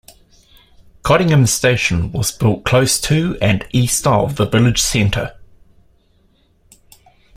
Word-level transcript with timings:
Cottingham 1.03 1.45
station 1.45 2.11
was 2.11 2.31
built 2.31 2.63
close 2.65 2.99
to 3.01 3.37
and 3.39 3.67
east 3.71 4.07
of 4.07 4.35
the 4.35 4.47
village 4.47 4.81
centre. 4.81 5.35